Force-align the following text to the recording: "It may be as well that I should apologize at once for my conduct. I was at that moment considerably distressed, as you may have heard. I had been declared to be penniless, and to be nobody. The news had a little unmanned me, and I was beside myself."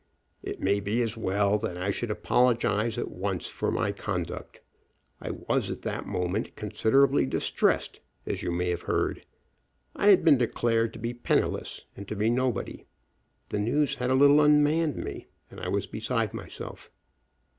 "It 0.41 0.59
may 0.59 0.79
be 0.79 1.03
as 1.03 1.15
well 1.15 1.59
that 1.59 1.77
I 1.77 1.91
should 1.91 2.09
apologize 2.09 2.97
at 2.97 3.11
once 3.11 3.45
for 3.47 3.69
my 3.69 3.91
conduct. 3.91 4.59
I 5.21 5.29
was 5.29 5.69
at 5.69 5.83
that 5.83 6.07
moment 6.07 6.55
considerably 6.55 7.27
distressed, 7.27 7.99
as 8.25 8.41
you 8.41 8.49
may 8.51 8.69
have 8.71 8.81
heard. 8.81 9.23
I 9.95 10.07
had 10.07 10.25
been 10.25 10.39
declared 10.39 10.91
to 10.93 10.99
be 10.99 11.13
penniless, 11.13 11.85
and 11.95 12.07
to 12.07 12.15
be 12.15 12.31
nobody. 12.31 12.87
The 13.49 13.59
news 13.59 13.93
had 13.93 14.09
a 14.09 14.15
little 14.15 14.41
unmanned 14.41 14.95
me, 14.95 15.27
and 15.51 15.59
I 15.59 15.67
was 15.67 15.85
beside 15.85 16.33
myself." 16.33 16.89